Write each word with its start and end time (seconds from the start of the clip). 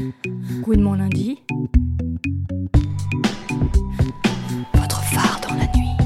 De 0.00 0.76
mon 0.76 0.94
lundi. 0.94 1.42
Votre 4.72 5.02
phare 5.02 5.40
dans 5.46 5.54
la 5.56 5.66
nuit. 5.76 5.96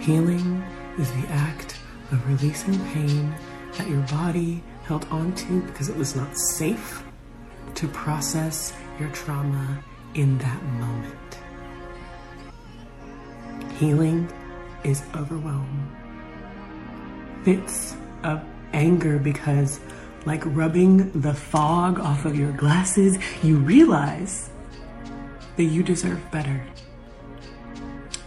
Healing 0.00 0.62
is 0.98 1.10
the 1.12 1.26
act 1.30 1.78
of 2.12 2.28
releasing 2.28 2.78
pain 2.92 3.34
that 3.78 3.88
your 3.88 4.02
body 4.02 4.62
held 4.86 5.06
onto 5.10 5.62
because 5.62 5.88
it 5.88 5.96
was 5.96 6.14
not 6.14 6.36
safe 6.36 7.02
to 7.76 7.88
process 7.88 8.74
your 9.00 9.08
trauma 9.08 9.82
in 10.14 10.38
that 10.38 10.62
moment. 10.64 11.38
Healing 13.78 14.30
is 14.84 15.02
overwhelm. 15.14 15.90
Fits 17.44 17.96
of 18.22 18.42
anger 18.72 19.18
because, 19.18 19.80
like 20.26 20.42
rubbing 20.46 21.10
the 21.20 21.34
fog 21.34 21.98
off 21.98 22.24
of 22.24 22.38
your 22.38 22.52
glasses, 22.52 23.18
you 23.42 23.56
realize 23.56 24.50
that 25.56 25.64
you 25.64 25.82
deserve 25.82 26.20
better. 26.30 26.64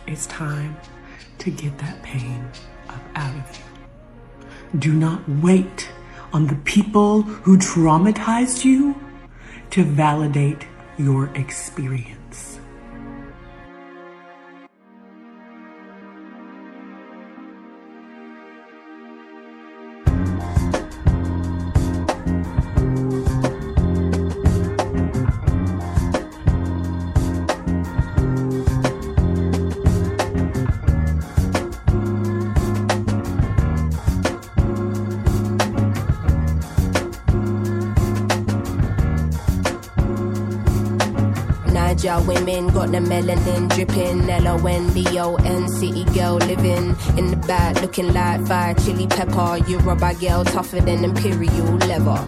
It's 0.05 0.25
time 0.27 0.77
to 1.39 1.51
get 1.51 1.77
that 1.79 2.01
pain 2.03 2.49
up 2.89 3.01
out 3.15 3.35
of 3.35 3.57
you. 3.57 4.79
Do 4.79 4.93
not 4.93 5.27
wait 5.27 5.89
on 6.33 6.47
the 6.47 6.55
people 6.65 7.21
who 7.21 7.57
traumatized 7.57 8.65
you 8.65 8.95
to 9.71 9.83
validate 9.83 10.65
your 10.97 11.29
experience. 11.35 12.16
Women 42.27 42.67
got 42.67 42.91
the 42.91 42.97
melanin 42.99 43.69
dripping. 43.73 44.29
L-O-N-D-O-N 44.29 45.67
city 45.69 46.03
girl 46.13 46.35
living 46.35 46.95
in 47.17 47.31
the 47.31 47.37
back 47.47 47.81
looking 47.81 48.13
like 48.13 48.45
fire 48.45 48.73
chili 48.75 49.07
pepper. 49.07 49.57
You 49.67 49.79
Yoruba 49.79 50.13
girl 50.15 50.43
tougher 50.43 50.81
than 50.81 51.03
imperial 51.03 51.77
leather. 51.89 52.27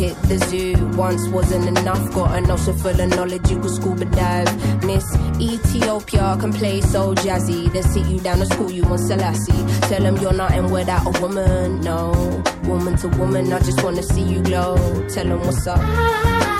Hit 0.00 0.16
the 0.22 0.38
zoo 0.48 0.96
once 0.96 1.28
wasn't 1.28 1.68
enough. 1.68 2.10
Got 2.14 2.34
an 2.38 2.50
ocean 2.50 2.74
full 2.78 2.98
of 2.98 3.08
knowledge, 3.10 3.50
you 3.50 3.60
could 3.60 3.70
scuba 3.70 4.06
dive. 4.06 4.82
Miss 4.82 5.04
Ethiopia 5.38 6.38
can 6.40 6.54
play 6.54 6.80
so 6.80 7.14
jazzy. 7.14 7.70
Then 7.70 7.82
sit 7.82 8.06
you 8.06 8.18
down 8.18 8.38
to 8.38 8.46
school, 8.46 8.70
you 8.70 8.82
want 8.84 9.02
Selassie. 9.02 9.52
Tell 9.88 10.00
them 10.00 10.16
you're 10.16 10.32
nothing 10.32 10.70
without 10.70 11.04
a 11.06 11.20
woman, 11.20 11.82
no. 11.82 12.42
Woman 12.64 12.96
to 12.96 13.08
woman, 13.08 13.52
I 13.52 13.58
just 13.58 13.82
wanna 13.82 14.02
see 14.02 14.22
you 14.22 14.40
glow. 14.40 14.76
Tell 15.10 15.26
them 15.26 15.40
what's 15.40 15.66
up. 15.66 16.59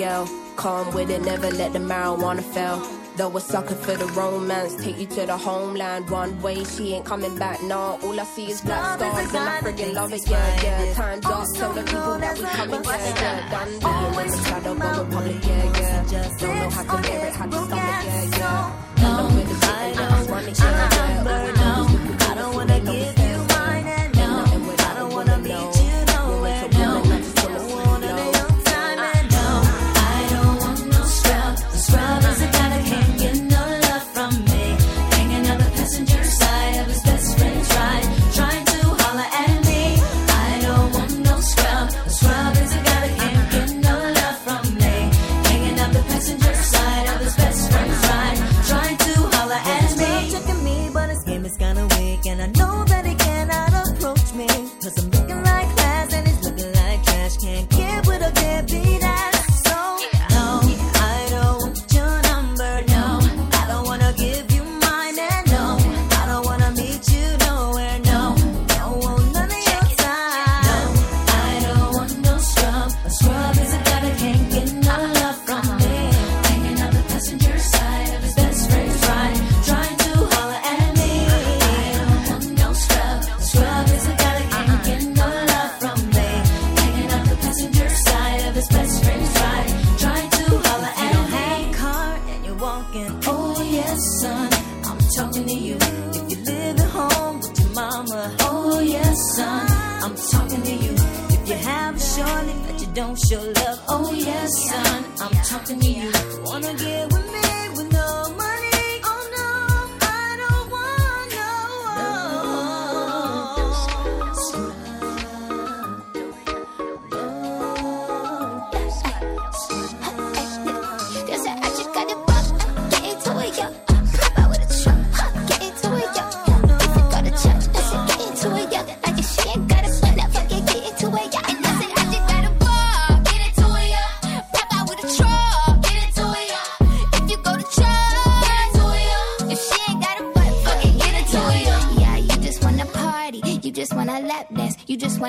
Calm 0.00 0.94
with 0.94 1.10
it, 1.10 1.20
never 1.22 1.50
let 1.50 1.74
the 1.74 1.78
marijuana 1.78 2.42
fail. 2.42 2.80
Though 3.16 3.36
a 3.36 3.40
sucker 3.40 3.74
for 3.74 3.96
the 3.96 4.06
romance, 4.06 4.82
take 4.82 4.98
you 4.98 5.06
to 5.06 5.26
the 5.26 5.36
homeland. 5.36 6.08
One 6.08 6.40
way, 6.40 6.64
she 6.64 6.94
ain't 6.94 7.04
coming 7.04 7.36
back. 7.38 7.62
No, 7.62 7.98
all 8.02 8.18
I 8.18 8.24
see 8.24 8.50
is 8.50 8.62
black 8.62 8.98
stars, 8.98 9.34
and 9.34 9.36
I 9.36 9.60
friggin' 9.60 9.92
love 9.92 10.12
it. 10.14 10.22
Yeah, 10.26 10.62
yeah. 10.62 10.94
Time's 10.94 11.26
up, 11.26 11.44
tell 11.54 11.72
the 11.74 11.82
people 11.82 12.18
that 12.18 12.38
we 12.38 12.44
coming. 12.44 12.82
Yeah, 12.82 13.14
yeah. 13.20 13.50
Done 13.50 13.68
being 13.68 14.24
in 14.24 14.30
the 14.30 14.44
shadow, 14.44 14.74
going 14.74 15.10
public. 15.10 15.44
Yeah, 15.44 15.80
yeah. 15.80 16.38
Don't 16.38 16.56
know 16.56 16.70
how 16.70 16.96
to 16.96 17.02
bear 17.02 17.26
it, 17.26 17.36
how 17.36 17.46
to 17.46 17.52
stomach. 17.52 17.70
Yeah, 17.70 18.38
yeah. 18.38 18.72
Tell 18.96 19.16
them 19.16 19.36
where 19.36 19.44
the 19.44 19.54
city 19.60 19.96
now, 19.96 20.24
run 20.32 20.48
it. 20.48 20.58
Yeah, 20.58 21.24
yeah. 21.24 21.59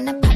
wanna 0.02 0.31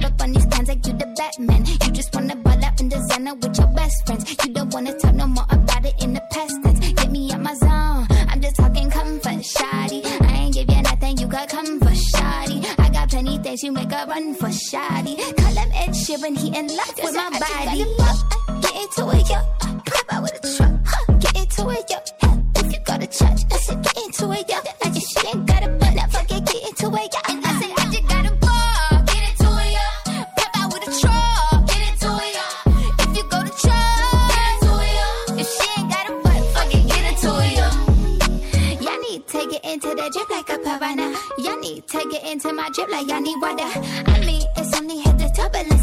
get 42.09 42.23
into 42.25 42.53
my 42.53 42.69
drip 42.69 42.89
like 42.89 43.09
I 43.09 43.19
need 43.19 43.41
water. 43.41 43.63
I 43.63 44.19
mean, 44.25 44.43
it's 44.57 44.77
only 44.77 44.97
hit 44.99 45.17
the 45.17 45.29
top 45.35 45.55
of 45.55 45.74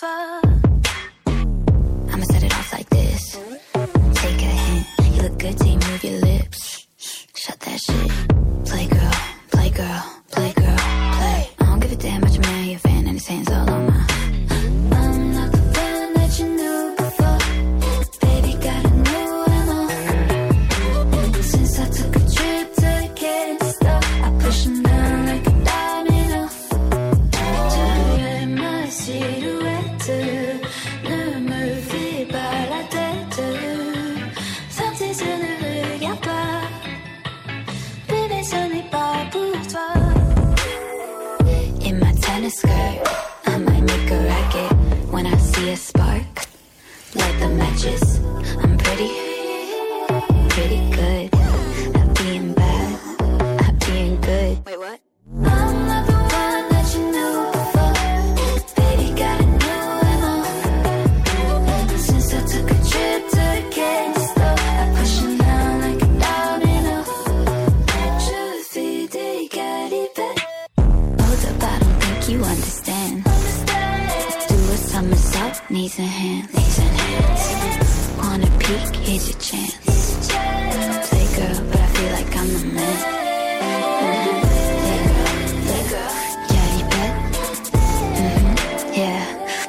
far 0.00 0.39
the 47.40 47.48
matches. 47.48 48.18
I'm 48.62 48.76
pretty, 48.76 49.08
pretty 50.50 50.80
good 50.98 51.26
at 51.96 52.08
being 52.18 52.52
bad, 52.52 52.88
at 53.66 53.86
being 53.86 54.20
good. 54.20 54.64
Wait, 54.66 54.78
what? 54.78 55.00
I'm 55.42 55.86
not 55.90 56.06
the 56.06 56.18
one 56.40 56.64
that 56.72 56.86
you 56.94 57.02
knew 57.14 57.36
before. 57.56 57.94
Baby, 58.76 59.08
got 59.22 59.40
a 59.40 59.46
new 59.62 59.84
MO. 60.20 60.34
Since 61.96 62.34
I 62.34 62.40
took 62.52 62.68
a 62.70 62.78
trip 62.90 63.20
to 63.36 63.44
the 64.14 64.24
store, 64.32 64.60
I 64.82 64.86
down 65.38 65.72
like 65.84 66.00
domino. 66.24 66.98
Got 67.94 68.22
I 71.18 71.88
don't 71.96 72.28
you 72.28 72.38
a 75.98 76.02
a. 76.02 76.59
Here's 79.20 79.32
your 79.32 79.40
chance. 79.40 80.28
Hey 81.10 81.26
girl, 81.36 81.60
but 81.68 81.78
I 81.78 81.86
feel 81.94 82.12
like 82.12 82.32
I'm 82.38 82.48
the 82.48 82.60
man. 82.72 82.98
Mm-hmm. 84.00 84.36
Yeah, 86.54 86.72
bet. 86.90 87.12
Mhm, 88.16 88.96
Yeah, 88.96 89.22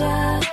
outside. 0.00 0.43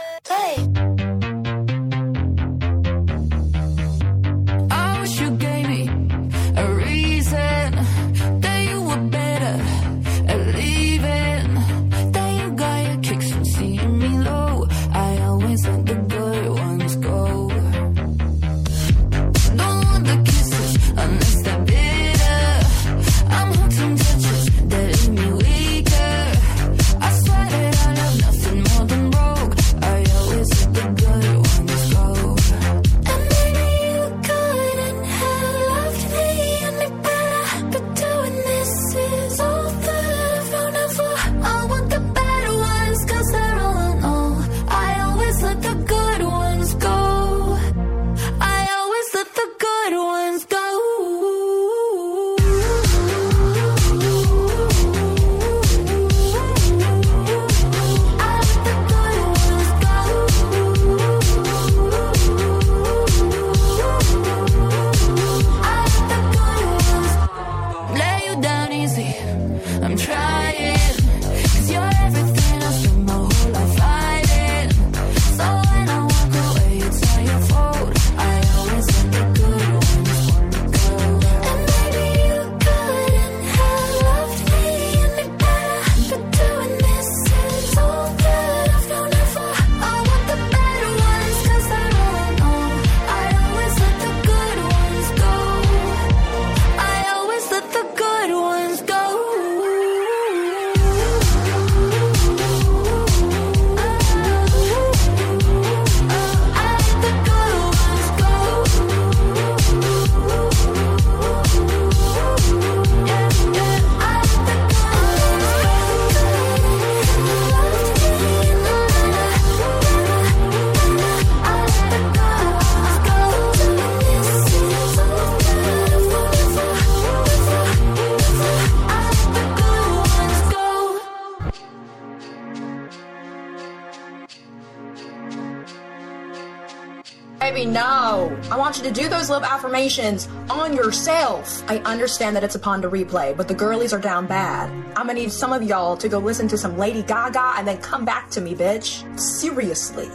Affirmations 139.62 140.27
on 140.50 140.74
yourself. 140.74 141.63
I 141.70 141.77
understand 141.86 142.36
that 142.36 142.44
it's 142.44 142.56
upon 142.56 142.82
to 142.82 142.89
replay, 142.89 143.38
but 143.38 143.48
the 143.48 143.53
girlies 143.53 143.94
are 143.94 144.00
down 144.00 144.25
bad. 144.25 144.72
I'm 144.98 145.06
gonna 145.06 145.13
need 145.13 145.32
some 145.32 145.53
of 145.53 145.62
y'all 145.62 145.96
to 145.98 146.10
go 146.10 146.18
listen 146.18 146.48
to 146.48 146.58
some 146.58 146.80
Lady 146.80 147.03
Gaga 147.03 147.53
and 147.58 147.68
then 147.68 147.77
come 147.77 148.03
back 148.03 148.32
to 148.32 148.41
me, 148.41 148.56
bitch. 148.56 149.06
Seriously. 149.20 150.10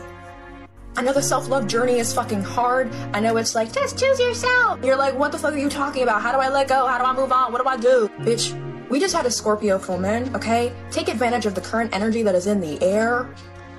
I 0.97 1.03
know 1.03 1.13
the 1.13 1.23
self 1.23 1.49
love 1.49 1.69
journey 1.69 2.01
is 2.01 2.13
fucking 2.13 2.43
hard. 2.43 2.93
I 3.13 3.21
know 3.21 3.37
it's 3.37 3.55
like, 3.55 3.73
just 3.73 3.97
choose 3.97 4.19
yourself. 4.19 4.85
You're 4.85 4.97
like, 4.97 5.17
what 5.17 5.31
the 5.31 5.39
fuck 5.39 5.55
are 5.55 5.59
you 5.59 5.71
talking 5.71 6.03
about? 6.03 6.23
How 6.23 6.33
do 6.33 6.39
I 6.39 6.49
let 6.49 6.67
go? 6.67 6.85
How 6.89 6.99
do 6.99 7.05
I 7.05 7.15
move 7.15 7.31
on? 7.31 7.53
What 7.53 7.63
do 7.63 7.69
I 7.69 7.77
do? 7.77 8.11
Bitch, 8.23 8.51
we 8.91 8.99
just 8.99 9.15
had 9.15 9.27
a 9.27 9.31
Scorpio 9.31 9.79
full 9.79 10.01
moon, 10.01 10.35
okay? 10.35 10.73
Take 10.91 11.07
advantage 11.07 11.47
of 11.47 11.55
the 11.55 11.61
current 11.61 11.95
energy 11.95 12.25
that 12.25 12.35
is 12.35 12.49
in 12.49 12.61
the 12.61 12.83
air. 12.83 13.33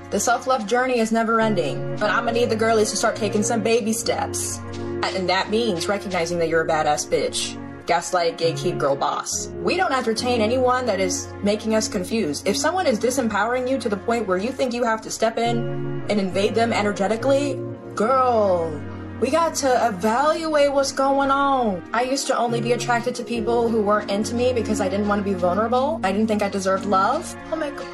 The 0.10 0.20
self 0.22 0.48
love 0.48 0.66
journey 0.66 1.00
is 1.00 1.12
never 1.12 1.42
ending, 1.42 1.98
but 1.98 2.10
I'm 2.10 2.24
gonna 2.24 2.32
need 2.32 2.50
the 2.50 2.56
girlies 2.56 2.92
to 2.92 2.96
start 2.98 3.18
taking 3.18 3.44
some 3.44 3.62
baby 3.62 3.92
steps. 3.92 4.60
And 5.04 5.28
that 5.28 5.50
means 5.50 5.90
recognizing 5.90 6.40
that 6.40 6.48
you're 6.48 6.62
a 6.62 6.68
badass 6.68 7.10
bitch. 7.10 7.62
Gaslight, 7.88 8.38
gatekeep, 8.38 8.78
girl 8.78 8.96
boss. 8.96 9.48
We 9.62 9.76
don't 9.76 9.92
entertain 9.92 10.40
anyone 10.40 10.86
that 10.86 11.02
is 11.02 11.28
making 11.44 11.76
us 11.76 11.90
confused. 11.90 12.48
If 12.48 12.56
someone 12.56 12.88
is 12.88 13.00
disempowering 13.00 13.70
you 13.70 13.78
to 13.80 13.90
the 13.90 13.98
point 13.98 14.28
where 14.28 14.38
you 14.38 14.52
think 14.54 14.74
you 14.74 14.86
have 14.86 15.02
to 15.02 15.12
step 15.12 15.38
in 15.38 16.06
and 16.10 16.20
invade 16.22 16.56
them 16.56 16.72
energetically, 16.72 17.60
girl, 17.94 18.72
we 19.20 19.30
got 19.30 19.56
to 19.56 19.88
evaluate 19.88 20.72
what's 20.72 20.94
going 20.94 21.32
on. 21.32 21.84
I 21.92 22.04
used 22.04 22.28
to 22.28 22.38
only 22.38 22.62
be 22.62 22.72
attracted 22.72 23.14
to 23.16 23.26
people 23.26 23.68
who 23.68 23.82
weren't 23.82 24.10
into 24.10 24.36
me 24.36 24.54
because 24.54 24.80
I 24.80 24.88
didn't 24.88 25.10
want 25.10 25.20
to 25.20 25.26
be 25.26 25.34
vulnerable. 25.34 26.00
I 26.04 26.14
didn't 26.14 26.28
think 26.28 26.44
I 26.44 26.50
deserved 26.50 26.86
love. 26.86 27.36
I'll 27.52 27.58
make 27.58 27.74
a 27.74 27.86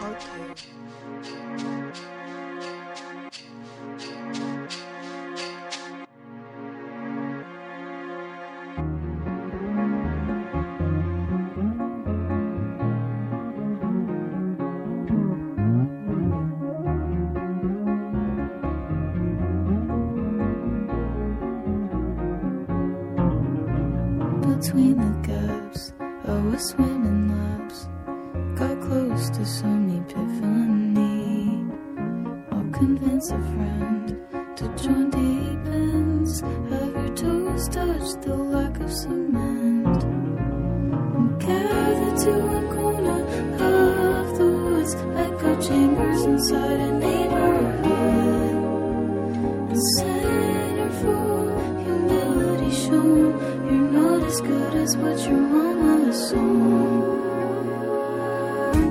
Between 24.74 24.98
the 24.98 25.28
gaps, 25.28 25.94
oh, 26.00 26.36
I 26.36 26.42
was 26.50 26.70
swimming 26.70 27.30
laps. 27.30 27.88
Got 28.56 28.82
close 28.82 29.30
to 29.30 29.46
some 29.46 29.88
epiphany. 30.02 31.64
I'll 32.52 32.72
convince 32.72 33.30
a 33.30 33.38
friend 33.38 33.73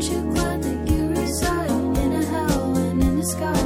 Aren't 0.03 0.15
you 0.15 0.33
glad 0.33 0.63
that 0.65 0.91
you 0.91 1.09
reside 1.11 1.71
in 1.71 2.13
a 2.13 2.25
hell 2.25 2.77
and 2.77 3.03
in 3.05 3.21
disguise? 3.21 3.53
Nobody 3.53 3.62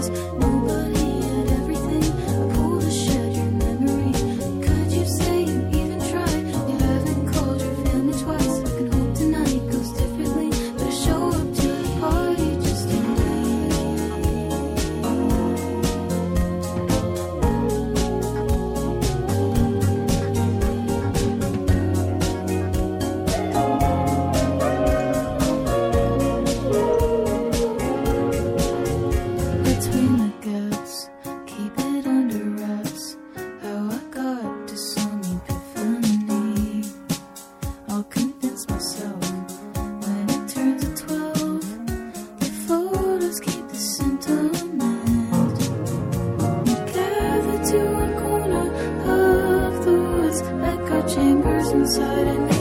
inside 51.87 52.27
a 52.27 52.56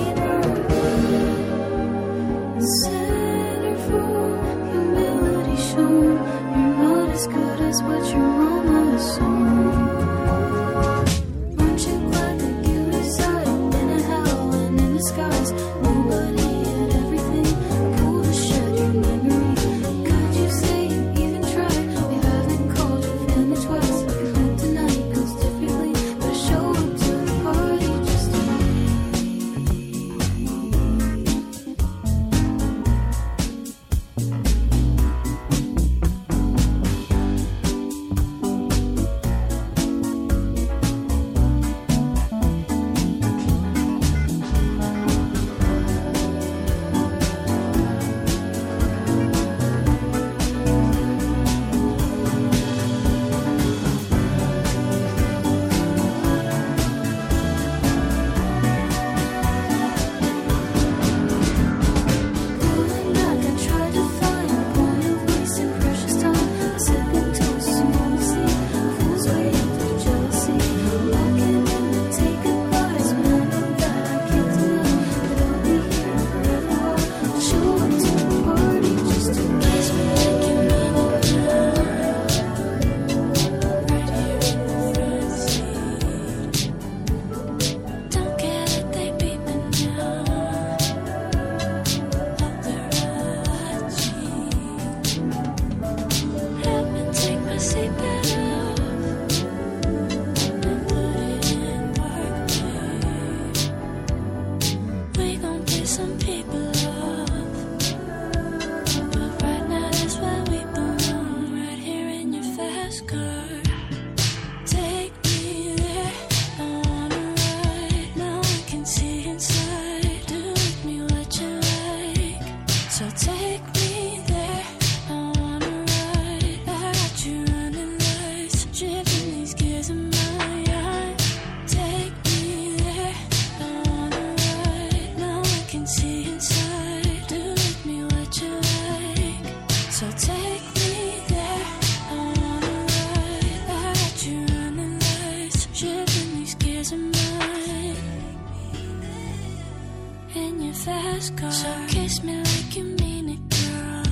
Kiss 151.88 152.24
me 152.24 152.38
like 152.38 152.76
you 152.76 152.84
mean 152.84 153.30
it, 153.30 153.44
girl. 153.50 154.04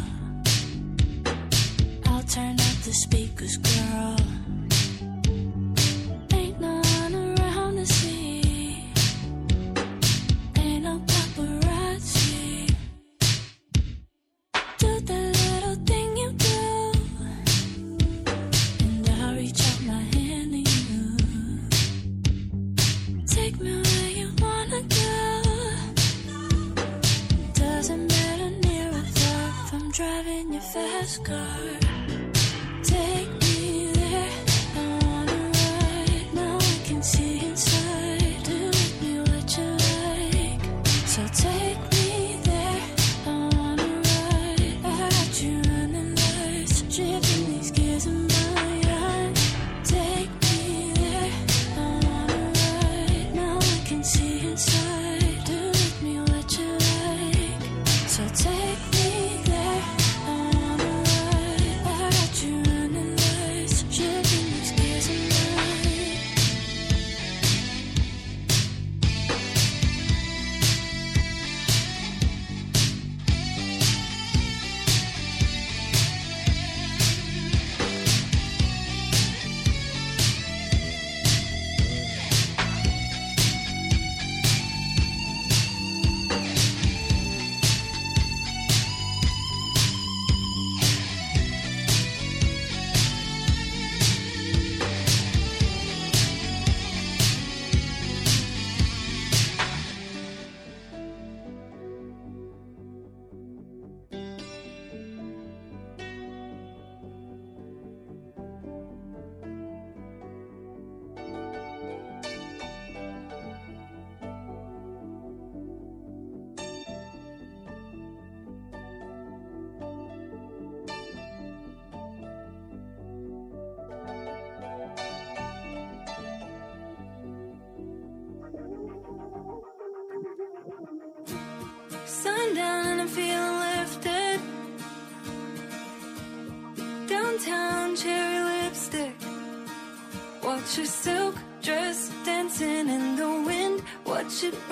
I'll 2.05 2.23
turn 2.23 2.53
up 2.53 2.77
the 2.83 2.93
speakers, 2.93 3.57
girl. 3.57 4.42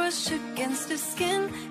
Brush 0.01 0.31
against 0.31 0.89
her 0.89 0.97
skin. 0.97 1.70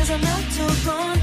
Cause 0.00 0.10
I'm 0.10 0.20
not 0.22 0.50
too 0.52 0.86
gone. 0.86 1.19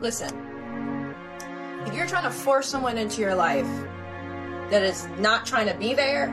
Listen, 0.00 0.30
if 1.86 1.94
you're 1.94 2.06
trying 2.06 2.24
to 2.24 2.30
force 2.30 2.66
someone 2.66 2.96
into 2.96 3.20
your 3.20 3.34
life 3.34 3.68
that 4.70 4.82
is 4.82 5.06
not 5.18 5.44
trying 5.44 5.66
to 5.66 5.74
be 5.74 5.92
there, 5.92 6.32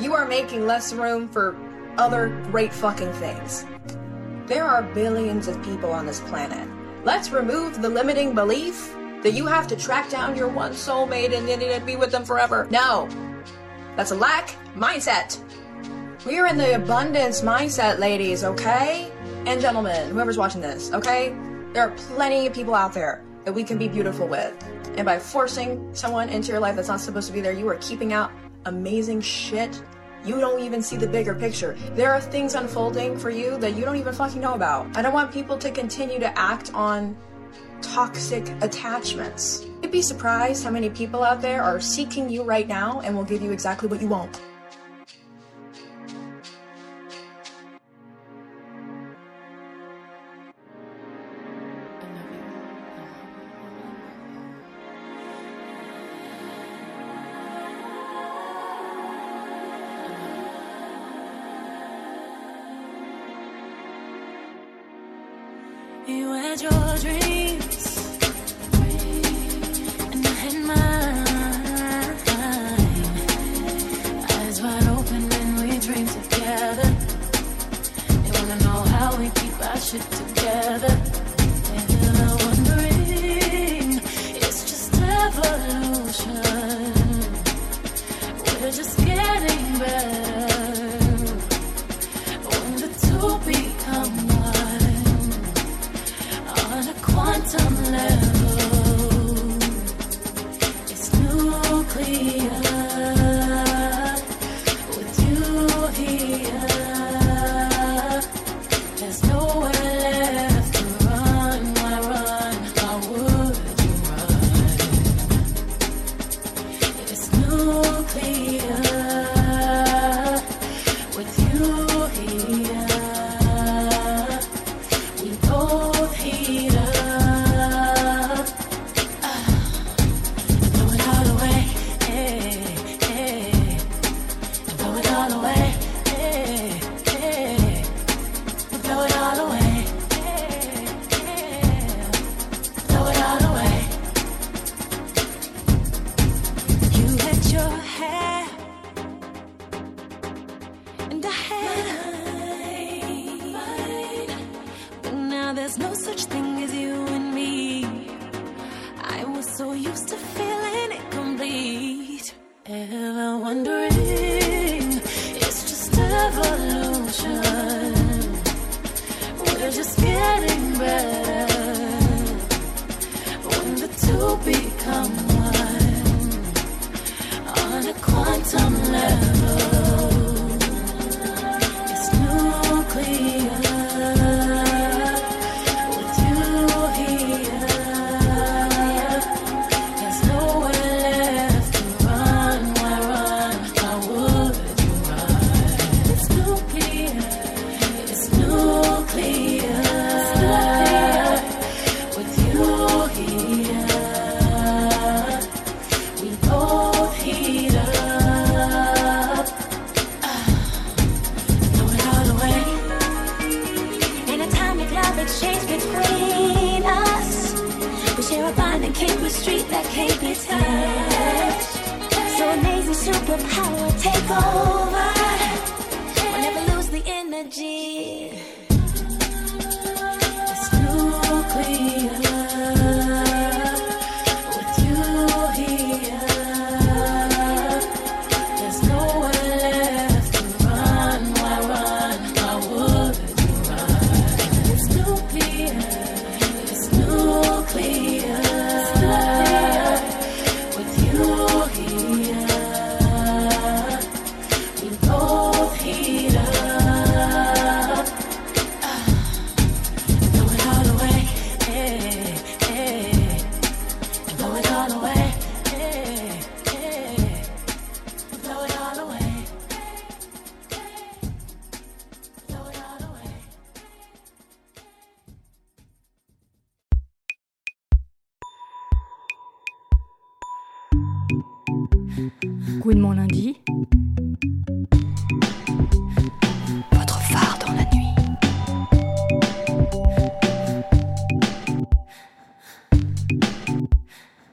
you 0.00 0.12
are 0.12 0.26
making 0.26 0.66
less 0.66 0.92
room 0.92 1.28
for 1.28 1.56
other 1.98 2.28
great 2.50 2.72
fucking 2.72 3.12
things. 3.14 3.64
There 4.46 4.64
are 4.64 4.82
billions 4.82 5.46
of 5.46 5.62
people 5.62 5.90
on 5.92 6.04
this 6.04 6.20
planet. 6.20 6.68
Let's 7.04 7.30
remove 7.30 7.80
the 7.80 7.88
limiting 7.88 8.34
belief 8.34 8.92
that 9.22 9.32
you 9.32 9.46
have 9.46 9.68
to 9.68 9.76
track 9.76 10.10
down 10.10 10.36
your 10.36 10.48
one 10.48 10.72
soulmate 10.72 11.32
and 11.32 11.48
then 11.48 11.84
be 11.86 11.96
with 11.96 12.10
them 12.10 12.24
forever. 12.24 12.66
No. 12.70 13.08
That's 13.96 14.10
a 14.10 14.16
lack 14.16 14.50
mindset. 14.74 15.40
We 16.26 16.38
are 16.38 16.48
in 16.48 16.58
the 16.58 16.74
abundance 16.74 17.40
mindset, 17.40 17.98
ladies, 18.00 18.42
okay? 18.42 19.12
And 19.46 19.60
gentlemen, 19.60 20.10
whoever's 20.10 20.36
watching 20.36 20.60
this, 20.60 20.92
okay? 20.92 21.34
There 21.76 21.86
are 21.86 21.94
plenty 21.94 22.46
of 22.46 22.54
people 22.54 22.74
out 22.74 22.94
there 22.94 23.22
that 23.44 23.52
we 23.52 23.62
can 23.62 23.76
be 23.76 23.86
beautiful 23.86 24.26
with. 24.26 24.56
And 24.96 25.04
by 25.04 25.18
forcing 25.18 25.94
someone 25.94 26.30
into 26.30 26.50
your 26.50 26.58
life 26.58 26.74
that's 26.74 26.88
not 26.88 27.02
supposed 27.02 27.26
to 27.26 27.34
be 27.34 27.42
there, 27.42 27.52
you 27.52 27.68
are 27.68 27.74
keeping 27.82 28.14
out 28.14 28.32
amazing 28.64 29.20
shit. 29.20 29.82
You 30.24 30.40
don't 30.40 30.60
even 30.60 30.82
see 30.82 30.96
the 30.96 31.06
bigger 31.06 31.34
picture. 31.34 31.76
There 31.92 32.10
are 32.14 32.18
things 32.18 32.54
unfolding 32.54 33.18
for 33.18 33.28
you 33.28 33.58
that 33.58 33.76
you 33.76 33.84
don't 33.84 33.96
even 33.96 34.14
fucking 34.14 34.40
know 34.40 34.54
about. 34.54 34.96
I 34.96 35.02
don't 35.02 35.12
want 35.12 35.30
people 35.30 35.58
to 35.58 35.70
continue 35.70 36.18
to 36.18 36.38
act 36.38 36.72
on 36.72 37.14
toxic 37.82 38.48
attachments. 38.62 39.66
You'd 39.82 39.92
be 39.92 40.00
surprised 40.00 40.64
how 40.64 40.70
many 40.70 40.88
people 40.88 41.22
out 41.22 41.42
there 41.42 41.62
are 41.62 41.78
seeking 41.78 42.30
you 42.30 42.42
right 42.42 42.66
now 42.66 43.02
and 43.02 43.14
will 43.14 43.22
give 43.22 43.42
you 43.42 43.52
exactly 43.52 43.86
what 43.86 44.00
you 44.00 44.08
want. 44.08 44.40